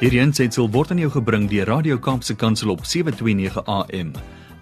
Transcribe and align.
Hierdie 0.00 0.22
aanseit 0.22 0.54
sal 0.56 0.70
word 0.72 0.94
aan 0.94 1.00
jou 1.02 1.10
gebring 1.12 1.42
deur 1.50 1.68
Radio 1.68 1.98
Kaapse 2.00 2.32
Kansel 2.32 2.70
op 2.72 2.86
7:29 2.88 3.60
AM. 3.68 4.14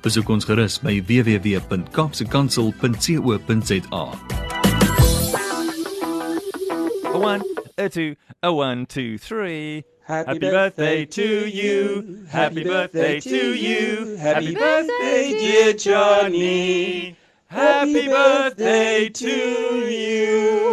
Besoek 0.02 0.26
ons 0.34 0.42
gerus 0.44 0.80
by 0.82 0.98
www.kapsekansel.co.za. 1.06 4.02
One, 7.14 7.42
a 7.78 7.88
two, 7.88 8.16
a 8.42 8.52
one, 8.52 8.84
two, 8.86 9.16
three. 9.18 9.84
Happy, 10.02 10.40
birthday 10.40 11.06
to 11.06 11.46
you. 11.46 12.26
Happy 12.26 12.64
birthday 12.64 13.20
to 13.20 13.54
you. 13.54 14.16
Happy 14.16 14.54
birthday, 14.54 15.38
dear 15.38 15.72
Johnny. 15.74 17.14
Happy 17.46 18.08
birthday 18.08 19.08
to 19.08 19.28
you. 19.86 20.67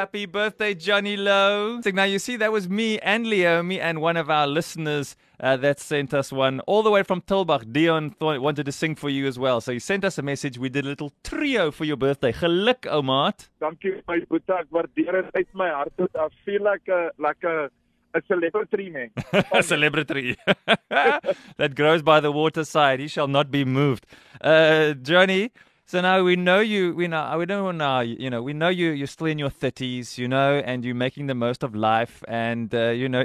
Happy 0.00 0.24
birthday, 0.24 0.72
Johnny 0.72 1.14
Lowe. 1.14 1.82
Now 1.84 2.04
you 2.04 2.18
see, 2.18 2.36
that 2.36 2.50
was 2.50 2.70
me 2.70 2.98
and 3.00 3.26
Leomi 3.26 3.78
and 3.78 4.00
one 4.00 4.16
of 4.16 4.30
our 4.30 4.46
listeners 4.46 5.14
uh, 5.38 5.58
that 5.58 5.78
sent 5.78 6.14
us 6.14 6.32
one 6.32 6.60
all 6.60 6.82
the 6.82 6.90
way 6.90 7.02
from 7.02 7.20
Tilbach. 7.20 7.70
Dion 7.70 8.08
thought, 8.08 8.40
wanted 8.40 8.64
to 8.64 8.72
sing 8.72 8.94
for 8.94 9.10
you 9.10 9.26
as 9.26 9.38
well. 9.38 9.60
So 9.60 9.72
he 9.72 9.78
sent 9.78 10.06
us 10.06 10.16
a 10.16 10.22
message. 10.22 10.56
We 10.56 10.70
did 10.70 10.86
a 10.86 10.88
little 10.88 11.12
trio 11.22 11.70
for 11.70 11.84
your 11.84 11.98
birthday. 11.98 12.32
Geluk, 12.32 12.86
ou 12.90 13.02
maat. 13.02 13.50
Dankie 13.60 14.00
my 14.08 14.20
boetie, 14.30 14.56
ek 14.62 14.72
waardeer 14.72 15.20
dit 15.20 15.36
uit 15.36 15.52
my 15.52 15.68
hart 15.68 15.92
tot 15.98 16.16
I 16.16 16.28
feel 16.46 16.64
like 16.64 16.88
a 16.88 17.10
like 17.18 17.44
a 17.44 17.68
a 18.14 18.22
celebrity 18.26 18.88
man. 18.88 19.10
a 19.52 19.62
celebrity 19.62 20.38
that 20.88 21.74
grows 21.74 22.00
by 22.00 22.20
the 22.20 22.32
waterside. 22.32 23.00
He 23.00 23.06
shall 23.06 23.28
not 23.28 23.50
be 23.50 23.66
moved. 23.66 24.06
Uh, 24.40 24.94
Johnny, 24.94 25.50
so 25.90 26.00
now 26.00 26.22
we 26.22 26.36
know 26.36 26.60
you. 26.60 26.94
We 26.94 27.08
know 27.08 27.36
we 27.36 27.46
know 27.46 27.72
now. 27.72 27.98
You 27.98 28.30
know 28.30 28.42
we 28.42 28.52
know 28.52 28.68
you. 28.68 28.90
You're 28.90 29.08
still 29.08 29.26
in 29.26 29.40
your 29.40 29.50
thirties. 29.50 30.18
You 30.18 30.28
know, 30.28 30.62
and 30.64 30.84
you're 30.84 30.94
making 30.94 31.26
the 31.26 31.34
most 31.34 31.64
of 31.64 31.74
life. 31.74 32.22
And 32.28 32.72
uh, 32.72 32.90
you 32.90 33.08
know, 33.08 33.24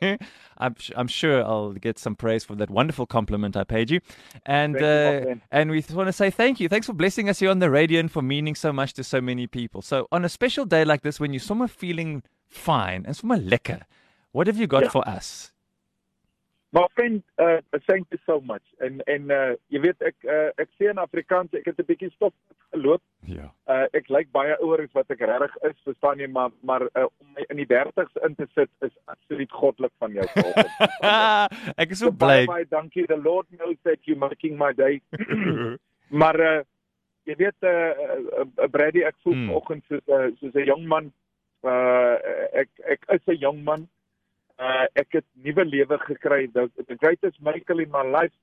I'm 0.58 0.76
I'm 0.96 1.08
sure 1.08 1.44
I'll 1.44 1.72
get 1.72 1.98
some 1.98 2.16
praise 2.16 2.42
for 2.42 2.54
that 2.54 2.70
wonderful 2.70 3.04
compliment 3.04 3.54
I 3.54 3.64
paid 3.64 3.90
you. 3.90 4.00
And 4.46 4.80
uh, 4.80 5.34
and 5.50 5.70
we 5.70 5.84
want 5.92 6.08
to 6.08 6.12
say 6.14 6.30
thank 6.30 6.58
you. 6.58 6.70
Thanks 6.70 6.86
for 6.86 6.94
blessing 6.94 7.28
us 7.28 7.40
here 7.40 7.50
on 7.50 7.58
the 7.58 7.70
radio 7.70 8.00
and 8.00 8.10
for 8.10 8.22
meaning 8.22 8.54
so 8.54 8.72
much 8.72 8.94
to 8.94 9.04
so 9.04 9.20
many 9.20 9.46
people. 9.46 9.82
So 9.82 10.08
on 10.10 10.24
a 10.24 10.30
special 10.30 10.64
day 10.64 10.86
like 10.86 11.02
this, 11.02 11.20
when 11.20 11.34
you're 11.34 11.40
somewhere 11.40 11.68
feeling 11.68 12.22
fine 12.48 13.04
and 13.04 13.14
somewhere 13.14 13.40
lekker, 13.40 13.82
what 14.32 14.46
have 14.46 14.56
you 14.56 14.66
got 14.66 14.84
Yeah. 14.84 14.88
for 14.88 15.06
us? 15.06 15.52
My 16.72 16.86
friend, 16.94 17.22
uh, 17.42 17.58
thank 17.88 18.06
you 18.12 18.18
so 18.26 18.40
much. 18.40 18.62
En 18.78 19.00
en 19.10 19.30
uh, 19.34 19.54
jy 19.74 19.80
weet 19.82 20.02
ek 20.06 20.14
uh, 20.22 20.50
ek 20.62 20.68
sê 20.78 20.86
in 20.92 21.00
Afrikaans 21.02 21.50
ek 21.58 21.64
het 21.66 21.80
'n 21.82 21.86
bietjie 21.88 22.10
stof 22.14 22.32
geloop. 22.70 23.02
Ja. 23.26 23.48
Uh, 23.66 23.86
ek 23.92 24.06
lyk 24.08 24.30
baie 24.30 24.54
ouer 24.62 24.84
as 24.84 24.92
wat 24.94 25.10
ek 25.10 25.18
regtig 25.26 25.56
is, 25.70 25.74
verstaan 25.82 26.22
jy, 26.22 26.28
maar 26.30 26.50
maar 26.62 26.82
uh, 26.94 27.08
om 27.18 27.26
my 27.34 27.42
in 27.50 27.56
die 27.58 27.66
30's 27.66 28.14
in 28.22 28.34
te 28.38 28.46
sit 28.54 28.70
is 28.86 28.94
absoluut 29.10 29.50
goddelik 29.50 29.92
van 29.98 30.12
jou 30.12 30.26
vanoggend. 30.36 30.70
ek 31.82 31.90
is 31.90 31.98
so 31.98 32.12
baie 32.12 32.46
bly. 32.46 32.52
baie 32.54 32.66
dankie. 32.70 33.06
The 33.06 33.18
Lord 33.18 33.46
knows 33.50 33.76
that 33.82 33.98
you 34.06 34.14
making 34.16 34.54
my 34.56 34.70
day. 34.72 35.00
maar 36.22 36.38
uh, 36.40 36.62
jy 37.26 37.34
weet 37.36 37.58
uh, 37.66 37.70
uh, 37.98 38.46
uh, 38.46 38.68
Brady, 38.70 39.02
ek 39.02 39.18
voel 39.26 39.34
Hmm. 39.34 39.48
vanoggend 39.50 39.84
soos 39.90 40.06
uh, 40.06 40.30
soos 40.38 40.54
'n 40.54 40.66
jong 40.70 40.86
man. 40.86 41.10
Uh, 41.66 42.14
ek 42.62 42.70
ek 42.94 43.04
is 43.18 43.26
'n 43.26 43.42
jong 43.42 43.64
man. 43.64 43.88
Uh, 44.60 44.84
ek 45.00 45.20
het 45.20 45.26
nuwe 45.40 45.64
lewe 45.64 45.98
gekry. 46.04 46.50
The, 46.52 46.68
the 46.88 46.96
greatest 46.96 47.40
miracle 47.40 47.80
in 47.80 47.90
my 47.90 48.04
life 48.04 48.34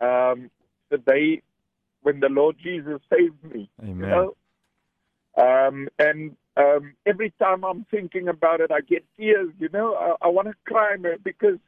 um 0.00 0.50
the 0.90 0.98
day 0.98 1.42
when 2.02 2.20
the 2.20 2.28
Lord 2.28 2.56
Jesus 2.58 3.00
saved 3.12 3.42
me. 3.44 3.70
You 3.82 3.90
Amen. 3.90 4.10
know? 4.10 4.34
Um, 5.36 5.88
and 5.98 6.36
um, 6.56 6.94
every 7.06 7.32
time 7.38 7.64
I'm 7.64 7.86
thinking 7.90 8.28
about 8.28 8.60
it, 8.60 8.70
I 8.70 8.80
get 8.80 9.04
tears. 9.16 9.50
You 9.58 9.68
know, 9.72 9.94
I, 9.94 10.26
I 10.26 10.28
want 10.28 10.48
to 10.48 10.54
cry, 10.66 10.96
man, 10.96 11.18
because 11.22 11.58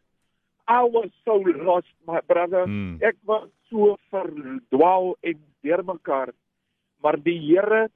I 0.67 0.83
was 0.83 1.11
so 1.25 1.43
lost, 1.45 1.87
my 2.07 2.21
brother. 2.21 2.67
Mm. 2.67 3.03
Ek 3.03 3.17
was 3.27 3.49
so 3.71 3.97
verdwaal 4.13 5.15
en 5.23 5.39
deurmekaar. 5.63 6.33
Maar 7.03 7.19
die 7.23 7.39
Here 7.39 7.89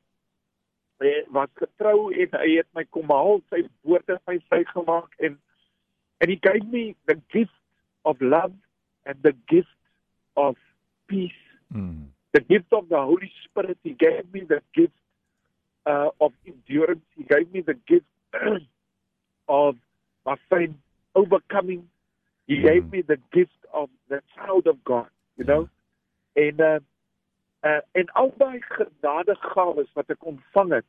eh, 0.98 1.22
was 1.30 1.48
getrou 1.54 2.12
en 2.12 2.38
hy 2.40 2.56
het 2.56 2.68
my 2.74 2.84
kom 2.90 3.10
haal, 3.12 3.40
sy 3.50 3.66
woord 3.86 4.06
het 4.10 4.22
my 4.26 4.38
vrygemaak 4.48 5.12
en 5.18 5.38
and 6.20 6.30
he 6.30 6.36
gave 6.36 6.64
me 6.68 6.96
the 7.06 7.16
gift 7.32 7.52
of 8.04 8.16
love 8.20 8.52
and 9.04 9.16
the 9.22 9.32
gift 9.48 9.68
of 10.36 10.56
peace 11.08 11.32
Mm. 11.74 12.06
the 12.32 12.40
gift 12.40 12.72
of 12.72 12.88
the 12.88 12.96
Holy 12.96 13.32
Spirit. 13.44 13.76
He 13.82 13.90
gave 13.90 14.32
me 14.32 14.40
the 14.40 14.60
gift 14.72 14.94
uh, 15.84 16.10
of 16.20 16.32
endurance. 16.46 17.02
He 17.16 17.24
gave 17.24 17.52
me 17.52 17.60
the 17.60 17.74
gift 17.74 18.06
of 19.48 19.76
my 20.24 20.36
friend 20.48 20.74
overcoming. 21.14 21.88
He 22.46 22.56
gave 22.62 22.84
Mm. 22.84 22.92
me 22.92 23.02
the 23.02 23.18
gift 23.32 23.58
of 23.74 23.90
the 24.08 24.22
child 24.34 24.66
of 24.68 24.82
God. 24.84 25.08
You 25.36 25.44
know, 25.44 25.68
en 26.36 26.60
uh, 26.60 26.78
uh, 27.64 27.80
en 27.92 28.06
al 28.14 28.30
daai 28.38 28.60
genadegawes 28.62 29.90
wat 29.98 30.10
ek 30.14 30.22
ontvang 30.24 30.70
het, 30.78 30.86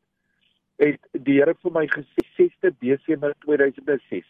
het 0.77 1.01
die 1.25 1.39
Here 1.41 1.55
vir 1.63 1.71
my 1.73 1.87
gesê 1.89 2.23
6de 2.37 2.71
Desember 2.79 3.33
2006. 3.47 4.27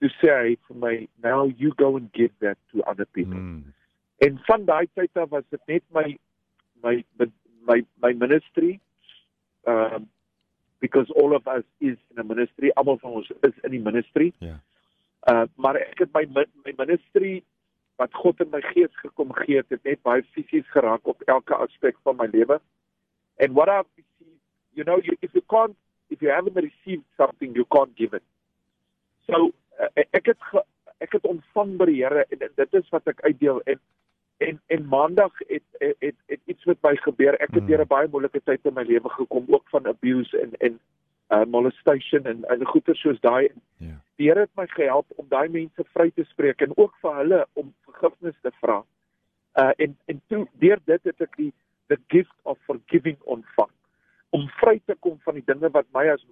Toe 0.00 0.10
sê 0.20 0.32
hy 0.32 0.56
vir 0.68 0.76
my, 0.76 1.08
"Now 1.22 1.46
you 1.46 1.72
go 1.76 1.96
and 1.96 2.12
give 2.12 2.32
that 2.40 2.58
to 2.72 2.82
other 2.82 3.06
people." 3.06 3.38
Mm. 3.38 3.72
En 4.18 4.38
van 4.48 4.64
daai 4.64 4.88
tyd 4.94 5.16
af 5.16 5.30
was 5.30 5.44
dit 5.50 5.60
net 5.66 5.82
my 5.92 6.18
my 6.82 7.04
my 7.68 7.84
my 8.02 8.12
ministry 8.12 8.80
um 9.66 10.08
because 10.78 11.10
all 11.10 11.34
of 11.34 11.46
us 11.48 11.64
is 11.80 11.98
in 12.10 12.18
a 12.18 12.24
ministry 12.24 12.70
almal 12.76 12.98
van 12.98 13.10
ons 13.10 13.30
is 13.40 13.58
in 13.62 13.70
die 13.70 13.80
ministry. 13.80 14.32
Ja. 14.38 14.60
Uh 15.32 15.44
maar 15.56 15.76
ek 15.76 15.98
het 15.98 16.12
my 16.12 16.26
my 16.64 16.72
ministry 16.76 17.42
wat 17.96 18.14
God 18.14 18.40
in 18.40 18.50
my 18.52 18.60
gees 18.60 18.92
gekom 19.00 19.32
gee 19.32 19.56
het, 19.56 19.68
het 19.68 19.82
net 19.82 20.02
baie 20.02 20.22
fisies 20.36 20.68
geraak 20.70 21.06
op 21.08 21.22
elke 21.22 21.54
aspek 21.54 21.96
van 22.02 22.16
my 22.16 22.28
lewe. 22.32 22.60
And 23.40 23.52
what 23.52 23.68
I've 23.68 23.88
received, 23.96 24.40
you 24.72 24.84
know, 24.84 25.00
you, 25.02 25.16
if 25.20 25.32
you 25.32 25.42
can't 25.48 25.76
if 26.08 26.22
you 26.22 26.30
haven't 26.30 26.56
received 26.56 27.04
something, 27.16 27.54
you 27.54 27.64
can't 27.64 27.94
give 27.96 28.12
it. 28.14 28.22
So 29.26 29.52
ek 30.10 30.26
het 30.32 30.40
ge, 30.50 30.62
ek 30.98 31.12
het 31.12 31.26
ontvang 31.28 31.76
by 31.76 31.86
die 31.90 32.00
Here 32.02 32.24
en, 32.30 32.40
en 32.48 32.52
dit 32.56 32.74
is 32.74 32.88
wat 32.94 33.06
ek 33.06 33.20
uitdeel 33.24 33.60
en 33.64 33.80
en 34.44 34.60
en 34.66 34.88
maandag 34.88 35.32
het 35.48 35.64
het 35.80 35.96
het, 36.04 36.16
het 36.26 36.40
iets 36.44 36.64
met 36.64 36.82
my 36.82 36.96
gebeur. 36.96 37.34
Ek 37.40 37.54
het 37.54 37.62
Mm. 37.62 37.66
deur 37.66 37.80
'n 37.80 37.86
baie 37.88 38.08
moeilike 38.08 38.40
tyd 38.44 38.64
in 38.64 38.74
my 38.74 38.82
lewe 38.82 39.08
gekom 39.08 39.44
ook 39.48 39.68
van 39.68 39.86
abuse 39.86 40.40
en 40.40 40.52
en 40.58 40.78
uh, 41.30 41.44
molestation 41.44 42.24
en 42.24 42.44
en 42.44 42.66
goeie 42.66 42.94
soos 42.94 43.20
daai. 43.20 43.48
Ja. 43.76 43.96
Die 44.16 44.28
Here 44.28 44.40
het 44.40 44.54
my 44.56 44.66
gehelp 44.66 45.06
om 45.16 45.26
daai 45.28 45.48
mense 45.48 45.84
vry 45.92 46.10
te 46.10 46.24
spreek 46.24 46.60
en 46.60 46.76
ook 46.76 46.94
vir 47.00 47.14
hulle 47.14 47.46
om 47.52 47.74
vergifnis 47.84 48.36
te 48.42 48.50
vra. 48.60 48.84
Uh 49.60 49.72
en 49.76 49.96
en 50.04 50.22
toe 50.28 50.46
deur 50.52 50.78
dit 50.84 51.02
het 51.04 51.20
ek 51.20 51.36
die 51.36 51.52
the 51.86 51.98
gift 52.06 52.36
of 52.42 52.58
forgiving 52.66 53.16
ontvang 53.24 53.70
om 54.30 54.48
vry 54.60 54.80
te 54.84 54.94
kom 55.00 55.18
van 55.24 55.34
die 55.34 55.44
dinge 55.46 55.70
wat 55.70 55.86
my 55.94 56.08
as 56.12 56.24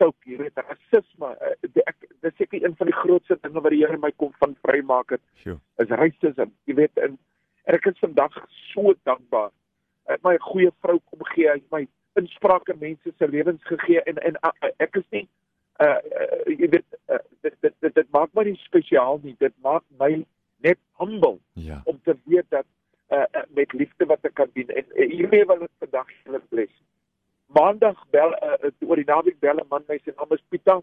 choke, 0.00 0.24
jy 0.26 0.38
weet, 0.40 0.58
rasisme. 0.64 1.30
Uh, 1.36 1.54
die- 1.76 1.84
ek 1.86 2.08
dis 2.24 2.36
seker 2.40 2.64
een 2.64 2.76
van 2.76 2.90
die 2.90 2.96
grootste 2.96 3.36
dinge 3.42 3.60
wat 3.60 3.72
die 3.74 3.82
Here 3.84 3.98
my 4.00 4.10
kom 4.16 4.32
van 4.42 4.56
vrymaak 4.66 5.10
het 5.16 5.22
Sure. 5.42 5.58
is 5.78 5.92
racism. 6.02 6.50
Jy 6.66 6.74
weet 6.80 6.98
en, 7.06 7.18
en 7.66 7.74
ek 7.78 7.86
is 7.92 7.98
vandag 8.02 8.36
so 8.72 8.94
dankbaar. 9.04 9.50
Het 10.10 10.22
my 10.26 10.36
goeie 10.50 10.72
vrou 10.82 10.98
kom 11.10 11.24
gee, 11.34 11.46
hy 11.48 11.60
my 11.70 11.84
inspraak 12.18 12.68
in 12.72 12.80
mense 12.80 13.12
se 13.18 13.28
lewens 13.28 13.62
gegee 13.68 14.02
en 14.10 14.18
en 14.18 14.36
uh, 14.42 14.70
ek 14.82 14.96
is 14.98 15.06
nie 15.14 15.28
uh, 15.80 15.96
uh 16.20 16.42
jy 16.50 16.68
weet 16.74 16.98
uh, 17.08 17.20
dit, 17.42 17.54
dit 17.62 17.74
dit 17.80 17.94
dit 17.94 18.10
maak 18.12 18.32
my 18.34 18.44
nie 18.48 18.58
spesiaal 18.66 19.20
nie. 19.22 19.36
Dit 19.38 19.54
maak 19.62 19.84
my 19.98 20.24
net 20.64 20.78
humble 21.00 21.38
Ja. 21.54 21.80
om 21.84 22.00
te 22.04 22.16
weet 22.26 22.48
dat 22.50 22.66
uh, 23.10 23.24
met 23.54 23.72
liefde 23.72 24.06
wat 24.06 24.24
ek 24.28 24.34
kan 24.34 24.50
dien 24.54 24.68
en 24.68 24.84
uh, 24.94 25.06
hiermee 25.10 25.46
wil 25.46 25.62
ek 25.66 25.72
vandag 25.84 26.10
julle 26.24 26.40
bless. 26.52 26.74
Maandag 27.54 27.98
bel 28.14 28.30
uh, 28.30 28.70
oor 28.86 28.96
die 29.00 29.04
naweek 29.08 29.40
bel 29.40 29.58
'n 29.58 29.66
man 29.70 29.84
my 29.88 29.98
se 30.04 30.12
naam 30.16 30.32
is 30.36 30.42
Pieter. 30.48 30.80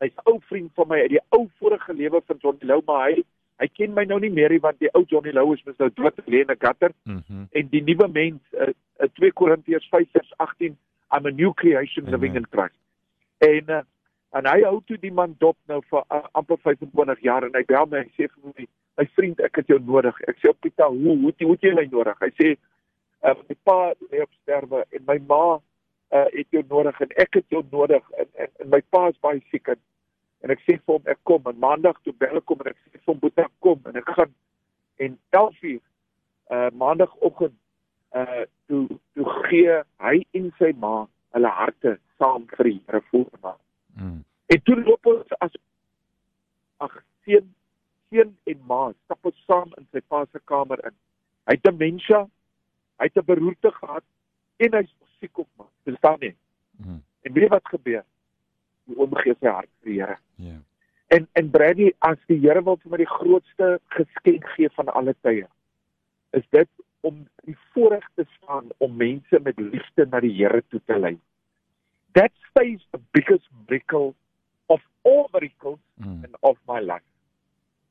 Hy's 0.00 0.12
'n 0.16 0.30
ou 0.30 0.38
vriend 0.48 0.70
van 0.74 0.88
my 0.88 1.00
uit 1.00 1.10
die 1.10 1.22
ou 1.30 1.48
vorige 1.58 1.94
lewe 1.94 2.20
van 2.26 2.36
Johnny 2.40 2.64
Lou, 2.68 2.82
maar 2.86 3.08
hy 3.10 3.24
hy 3.58 3.66
ken 3.74 3.94
my 3.94 4.04
nou 4.04 4.18
nie 4.20 4.30
meer 4.30 4.50
nie 4.50 4.60
want 4.60 4.78
die 4.78 4.90
ou 4.94 5.04
Johnny 5.08 5.32
Lou 5.32 5.52
is 5.54 5.64
mos 5.66 5.78
nou 5.78 5.88
dood 5.94 6.14
lê 6.26 6.40
in 6.44 6.50
'n 6.50 6.58
gutter 6.60 6.92
Mhm. 7.04 7.46
en 7.52 7.68
die 7.70 7.82
nuwe 7.82 8.08
mens 8.08 8.40
uh, 8.52 8.68
uh, 9.00 9.08
2 9.14 9.32
Korintiërs 9.32 9.88
5:18 9.90 10.76
I'm 11.10 11.26
a 11.26 11.30
new 11.30 11.52
creation 11.54 12.04
living 12.04 12.36
Amen. 12.36 12.44
in 12.44 12.46
Christ. 12.50 12.78
En 13.38 13.64
uh, 13.70 13.82
en 14.32 14.46
hy 14.46 14.62
hou 14.62 14.80
toe 14.84 14.98
die 14.98 15.12
man 15.12 15.34
dop 15.38 15.56
nou 15.66 15.80
vir 15.90 16.04
uh, 16.10 16.24
amper 16.32 16.58
25 16.58 17.20
jaar 17.20 17.44
en 17.44 17.54
hy 17.54 17.64
bel 17.64 17.86
my 17.86 17.98
en 17.98 18.10
sê 18.16 18.28
vir 18.28 18.52
my 18.56 18.66
my 18.98 19.06
vriend 19.16 19.40
ek 19.40 19.56
het 19.56 19.66
jou 19.66 19.78
nodig. 19.78 20.20
Ek 20.28 20.36
sê 20.38 20.48
op 20.50 20.60
Pieter, 20.60 20.86
hoe 20.86 21.16
hoe 21.16 21.32
hoe 21.40 21.56
jy 21.60 21.74
my 21.74 21.88
nodig? 21.90 22.18
Hy 22.20 22.30
sê 22.36 22.56
uh, 23.24 23.34
my 23.48 23.56
pa 23.64 23.94
lê 24.12 24.22
op 24.22 24.30
sterwe 24.42 24.84
en 24.90 25.02
my 25.06 25.18
ma 25.26 25.58
uh, 26.12 26.26
het 26.32 26.48
jou 26.50 26.64
nodig 26.68 27.00
en 27.00 27.14
ek 27.24 27.40
het 27.40 27.46
jou 27.48 27.62
nodig 27.70 28.10
en 28.16 28.28
en, 28.34 28.50
en 28.60 28.72
my 28.74 28.80
pa 28.94 29.08
is 29.12 29.20
baie 29.24 29.42
siek 29.50 29.68
en, 29.74 29.80
en 30.44 30.54
ek 30.54 30.64
sê 30.64 30.78
vir 30.78 30.94
hom 30.94 31.12
ek 31.14 31.20
kom 31.30 31.46
en 31.50 31.60
maandag 31.64 32.00
toe 32.02 32.14
bel 32.24 32.40
ek 32.40 32.54
hom 32.54 32.64
en 32.64 32.72
ek 32.72 32.80
sê 32.84 32.96
vir 32.96 33.12
hom 33.12 33.22
boetie 33.24 33.48
kom 33.64 33.90
en 33.90 34.00
ek 34.02 34.10
gaan 34.16 34.34
en 35.06 35.18
11 35.30 35.62
uur 35.72 35.84
uh 36.56 36.68
maandagooggend 36.80 37.56
uh 38.16 38.44
toe 38.66 38.86
toe 39.14 39.28
gee 39.48 39.78
hy 40.04 40.16
en 40.40 40.50
sy 40.58 40.72
ma 40.84 40.94
hulle 41.36 41.52
harte 41.60 41.98
saam 42.18 42.46
vir 42.56 42.70
die 42.70 42.80
Here 42.86 43.02
voormaak. 43.10 43.60
Mm. 43.94 44.22
En 44.48 44.62
toe 44.64 44.76
loop 44.80 45.06
ons 45.12 45.34
as 45.44 45.54
seun 47.26 47.48
seun 48.08 48.32
en 48.48 48.60
ma 48.70 48.80
stap 49.04 49.28
ons 49.28 49.44
saam 49.46 49.74
in 49.76 49.86
sy 49.92 50.00
pa 50.08 50.24
se 50.32 50.40
kamer 50.50 50.80
in. 50.88 50.96
Hy 51.48 51.56
het 51.56 51.64
demensie, 51.66 52.22
hy 53.00 53.08
het 53.08 53.18
'n 53.18 53.28
beroerte 53.28 53.72
gehad 53.80 54.04
en 54.64 54.78
hy's 54.78 54.94
siek 55.20 55.38
op 55.38 55.48
man. 55.56 55.68
Verstaan 55.84 56.18
jy? 56.20 56.34
Mm. 56.78 57.02
En 57.22 57.32
weet 57.32 57.48
wat 57.52 57.68
gebeur? 57.68 58.04
Die 58.88 58.96
oom 58.98 59.14
gee 59.22 59.34
sy 59.40 59.46
hart 59.50 59.70
vir 59.82 59.90
die 59.92 60.00
Here. 60.00 60.18
Yeah. 60.36 60.60
En 61.08 61.26
en 61.32 61.50
Brady, 61.50 61.90
as 61.98 62.18
die 62.28 62.38
Here 62.40 62.62
wil 62.64 62.76
vir 62.82 62.90
my 62.90 63.00
die 63.02 63.10
grootste 63.10 63.78
geskenk 63.96 64.46
gee 64.56 64.68
van 64.76 64.88
alle 64.92 65.14
tye, 65.22 65.46
is 66.36 66.44
dit 66.50 66.68
om 67.06 67.26
die 67.46 67.56
voorreg 67.72 68.04
te 68.14 68.24
staan 68.36 68.70
om 68.78 68.96
mense 68.96 69.40
met 69.44 69.58
liefde 69.60 70.06
na 70.10 70.20
die 70.20 70.32
Here 70.36 70.62
toe 70.68 70.80
te 70.86 70.98
lei. 70.98 71.16
That 72.12 72.32
stays 72.50 72.80
the 72.92 73.00
biggest 73.12 73.46
miracle 73.68 74.14
of 74.66 74.80
all 75.04 75.28
miracles 75.32 75.78
Mm. 75.98 76.24
in 76.24 76.34
of 76.40 76.58
my 76.68 76.78
life. 76.80 77.02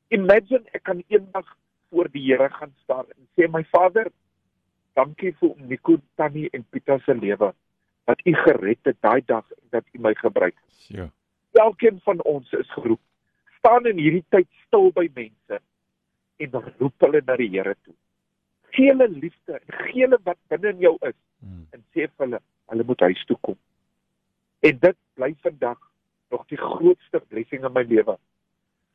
Imagine 0.08 0.64
ek 0.72 0.82
kan 0.88 1.02
eendag 1.08 1.44
voor 1.90 2.08
die 2.12 2.22
Here 2.24 2.48
gaan 2.50 2.72
staan 2.82 3.04
en 3.16 3.26
sê 3.36 3.48
my 3.52 3.64
Vader, 3.70 4.08
dankie 4.98 5.32
vir 5.38 5.54
Nico, 5.70 5.98
Tannie 6.18 6.48
en 6.52 6.64
Pieter 6.70 7.00
se 7.04 7.14
lewe 7.14 7.52
dat 8.08 8.24
u 8.26 8.34
gered 8.34 8.78
het 8.88 8.96
daai 9.04 9.22
dag 9.26 9.44
en 9.56 9.66
dat 9.76 9.84
u 9.92 10.00
my 10.00 10.14
gebruik 10.18 10.54
het. 10.56 10.74
Sure. 10.88 11.10
Elkeen 11.52 12.00
van 12.04 12.22
ons 12.22 12.52
is 12.56 12.70
geroep. 12.72 13.00
Staan 13.58 13.86
in 13.86 13.98
hierdie 14.00 14.24
tyd 14.34 14.48
stil 14.66 14.90
by 14.96 15.06
mense 15.14 15.60
en 16.38 16.60
roep 16.78 17.06
hulle 17.06 17.22
na 17.26 17.36
die 17.36 17.50
Here 17.52 17.74
toe. 17.82 17.94
Gee 18.76 18.90
hulle 18.92 19.08
liefde 19.08 19.58
en 19.58 19.74
gee 19.88 20.04
hulle 20.06 20.18
wat 20.24 20.38
binne 20.52 20.74
in 20.74 20.86
jou 20.88 20.96
is 21.00 21.16
Mm. 21.38 21.66
en 21.70 21.82
sê 21.94 22.06
vir 22.08 22.24
hulle 22.24 22.40
hulle 22.72 22.84
moet 22.84 23.02
huis 23.06 23.20
toe 23.26 23.36
kom. 23.46 23.56
En 24.66 24.78
dit 24.82 24.96
bly 25.14 25.28
vandag 25.44 25.78
nog 26.34 26.46
die 26.50 26.58
grootste 26.58 27.20
blessing 27.30 27.64
in 27.64 27.72
my 27.72 27.84
lewe. 27.86 28.16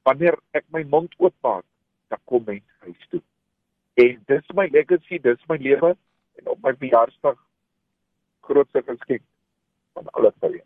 Wanneer 0.03 0.37
ek 0.51 0.65
my 0.75 0.83
mond 0.83 1.15
oopmaak, 1.17 1.63
dan 2.11 2.19
kom 2.29 2.43
mense 2.45 2.83
huis 2.83 3.07
toe. 3.13 3.21
En 3.93 4.19
dis 4.27 4.53
my 4.55 4.67
legacy, 4.73 5.19
dis 5.21 5.41
my 5.49 5.57
lewe 5.61 5.95
en 6.39 6.47
op 6.47 6.61
my 6.65 6.73
verjaarsdag 6.79 7.37
grootste 8.47 8.81
geskenk 8.85 9.21
van 9.93 10.07
alle 10.17 10.33
tye. 10.41 10.63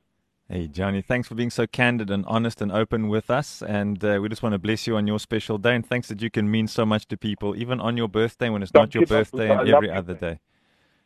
Hey, 0.49 0.69
Johnny, 0.71 1.01
thanks 1.01 1.27
for 1.27 1.35
being 1.35 1.51
so 1.51 1.65
candid 1.67 2.09
and 2.09 2.25
honest 2.25 2.61
and 2.61 2.71
open 2.71 3.09
with 3.09 3.29
us. 3.29 3.61
And 3.61 4.01
uh, 4.01 4.19
we 4.21 4.29
just 4.29 4.41
want 4.41 4.53
to 4.53 4.59
bless 4.59 4.87
you 4.87 4.95
on 4.95 5.05
your 5.05 5.19
special 5.19 5.57
day. 5.57 5.75
And 5.75 5.85
thanks 5.85 6.07
that 6.07 6.21
you 6.21 6.29
can 6.29 6.49
mean 6.49 6.67
so 6.67 6.85
much 6.85 7.05
to 7.07 7.17
people, 7.17 7.53
even 7.55 7.81
on 7.81 7.97
your 7.97 8.07
birthday 8.07 8.49
when 8.49 8.63
it's 8.63 8.73
not 8.73 8.93
Thank 8.93 8.93
your 8.93 9.05
birthday 9.05 9.49
and 9.51 9.67
every 9.67 9.91
other 9.91 10.13
day. 10.13 10.39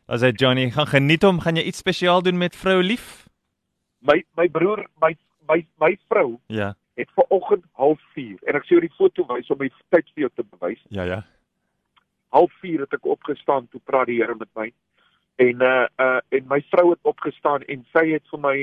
As 0.08 0.22
hy 0.22 0.30
Johnny, 0.30 0.70
gaan 0.70 0.86
geniet 0.86 1.22
hom. 1.26 1.40
Gaan 1.40 1.58
jy 1.58 1.64
iets 1.70 1.82
spesiaal 1.82 2.22
doen 2.22 2.38
met 2.38 2.54
vrou 2.58 2.78
lief? 2.82 3.26
My 4.06 4.22
my 4.38 4.46
broer, 4.50 4.86
my 5.02 5.16
my 5.48 5.66
my 5.80 5.96
vrou 6.10 6.38
Ja. 6.46 6.74
het 6.94 7.10
ver 7.14 7.24
oggend 7.28 7.64
04:30 7.74 8.42
en 8.46 8.54
ek 8.58 8.66
sê 8.66 8.74
oor 8.76 8.84
die 8.84 8.94
foto 8.98 9.26
wys 9.26 9.50
om 9.50 9.58
my 9.58 9.70
tyd 9.90 10.06
vir 10.14 10.26
jou 10.26 10.30
te 10.34 10.44
bewys. 10.50 10.82
Ja, 10.90 11.02
ja. 11.02 11.22
04:30 12.32 12.80
het 12.80 12.92
ek 12.92 13.06
opgestaan 13.06 13.68
toe 13.68 13.80
praat 13.84 14.06
die 14.06 14.20
Here 14.20 14.34
met 14.38 14.48
my. 14.54 14.72
En 15.36 15.62
uh 15.62 15.86
uh 15.96 16.20
en 16.28 16.44
my 16.48 16.60
vrou 16.70 16.90
het 16.90 17.02
opgestaan 17.02 17.62
en 17.62 17.86
sy 17.92 18.06
het 18.12 18.28
vir 18.30 18.40
my 18.40 18.56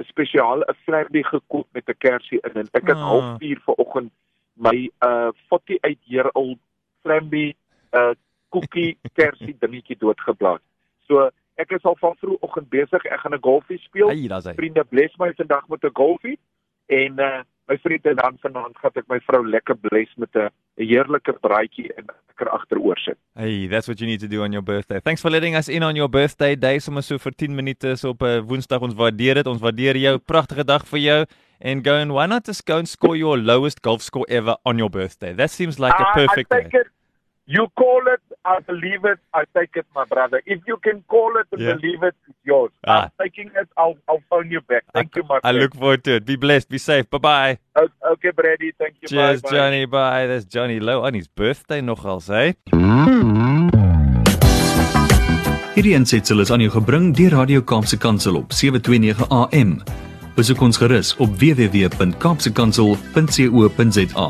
'n 0.00 0.04
spesiale 0.04 0.64
'n 0.68 0.76
flambie 0.84 1.24
gekook 1.24 1.66
met 1.72 1.88
'n 1.88 1.98
kersie 1.98 2.40
in 2.42 2.54
en 2.54 2.68
ek 2.72 2.86
het 2.86 2.96
Ah. 2.96 3.36
04:30 3.38 3.62
vanoggend 3.64 4.12
my 4.54 4.90
uh 5.00 5.30
48 5.48 5.98
year 6.04 6.30
old 6.32 6.58
flambie 7.02 7.56
uh 7.92 8.14
koekie 8.48 8.98
kersie 9.20 9.56
dingetjie 9.58 9.96
doodgeblaas. 9.98 10.60
So 11.06 11.30
ek 11.54 11.70
is 11.70 11.82
al 11.82 11.96
van 11.96 12.16
vroegoggend 12.16 12.68
besig. 12.68 13.04
Ek 13.04 13.20
gaan 13.20 13.34
'n 13.34 13.42
golfie 13.42 13.78
speel. 13.78 14.08
Hey, 14.08 14.54
vriende 14.54 14.84
bless 14.84 15.16
my 15.16 15.32
vandag 15.34 15.68
met 15.68 15.84
'n 15.84 15.90
golfie 15.92 16.38
en 16.86 17.18
uh 17.18 17.42
my 17.68 17.76
vriende 17.78 18.14
dan 18.14 18.36
vanaand 18.42 18.76
gaan 18.82 18.98
ek 19.00 19.06
my 19.08 19.18
vrou 19.26 19.42
lekker 19.46 19.76
bless 19.86 20.12
met 20.16 20.36
'n 20.36 20.50
heerlike 20.76 21.32
braaitjie 21.40 21.92
en 21.96 22.04
lekker 22.28 22.48
agteroor 22.48 22.98
sit. 22.98 23.18
Hey, 23.34 23.66
that's 23.68 23.86
what 23.86 24.00
you 24.00 24.06
need 24.06 24.20
to 24.20 24.28
do 24.28 24.42
on 24.42 24.52
your 24.52 24.62
birthday. 24.62 25.00
Thanks 25.00 25.20
for 25.20 25.30
letting 25.30 25.56
us 25.56 25.68
in 25.68 25.82
on 25.82 25.96
your 25.96 26.08
birthday 26.08 26.54
day. 26.56 26.78
Sommer 26.78 27.02
so 27.02 27.18
vir 27.18 27.32
10 27.32 27.54
minute 27.54 27.96
so 27.96 28.08
op 28.10 28.22
'n 28.22 28.44
Woensdag. 28.46 28.80
Ons 28.80 28.94
waardeer 28.94 29.34
dit. 29.34 29.46
Ons 29.46 29.60
waardeer 29.60 29.96
jou. 29.96 30.18
Pragtige 30.18 30.64
dag 30.64 30.86
vir 30.86 30.98
jou. 31.00 31.26
And 31.60 31.84
go 31.84 31.94
and 31.94 32.12
why 32.12 32.26
not 32.26 32.46
just 32.46 32.66
go 32.66 32.76
and 32.76 32.88
score 32.88 33.16
your 33.16 33.38
lowest 33.38 33.80
golf 33.80 34.02
score 34.02 34.26
ever 34.28 34.56
on 34.64 34.78
your 34.78 34.90
birthday? 34.90 35.32
That 35.34 35.50
seems 35.50 35.78
like 35.78 35.94
a 35.98 36.04
perfect 36.12 36.52
I, 36.52 36.56
I 36.56 36.60
day. 36.62 36.68
take 36.68 36.80
it. 36.80 36.86
You 37.46 37.68
call 37.76 38.00
it, 38.08 38.20
I 38.46 38.60
believe 38.60 39.04
it. 39.04 39.18
I 39.34 39.44
take 39.56 39.76
it, 39.76 39.84
my 39.94 40.04
brother. 40.06 40.40
If 40.46 40.62
you 40.66 40.78
can 40.78 41.02
call 41.08 41.30
it 41.40 41.46
and 41.52 41.60
Yeah. 41.60 41.74
believe 41.74 42.02
it, 42.02 42.14
it's 42.26 42.38
yours. 42.44 42.70
Ah. 42.86 43.02
I'm 43.04 43.10
taking 43.22 43.50
it. 43.60 43.68
I'll 43.76 43.96
I'll 44.08 44.22
phone 44.30 44.50
you 44.50 44.62
back. 44.62 44.84
Thank 44.94 45.14
I, 45.14 45.20
you, 45.20 45.24
my 45.28 45.36
I 45.36 45.40
friend. 45.40 45.58
look 45.58 45.74
forward 45.74 46.04
to 46.04 46.14
it. 46.16 46.24
Be 46.24 46.36
blessed. 46.36 46.68
Be 46.70 46.78
safe. 46.78 47.10
Bye 47.10 47.18
bye. 47.18 47.58
Okay, 48.12 48.30
Brady. 48.30 48.72
Thank 48.78 48.94
you. 49.02 49.08
Cheers, 49.08 49.42
bye, 49.42 49.50
bye. 49.50 49.56
Johnny. 49.56 49.84
Bye. 49.84 50.26
There's 50.26 50.46
Johnny 50.46 50.80
Low 50.80 51.04
on 51.04 51.12
his 51.14 51.28
birthday 51.28 51.80
nogals, 51.82 52.28
hey? 52.28 52.54
Hierdie 55.74 55.94
aansetsel 55.98 56.40
is 56.40 56.50
aan 56.54 56.60
jou 56.64 56.70
gebring 56.70 57.10
deur 57.18 57.30
Radio 57.34 57.60
Kaapse 57.60 57.98
Kansel 57.98 58.36
op 58.40 58.52
729 58.56 59.28
AM. 59.28 59.82
Besoek 60.36 60.60
ons 60.62 60.76
gerus 60.80 61.12
op 61.20 61.28
www.kaapsekansel.co.za. 61.42 64.28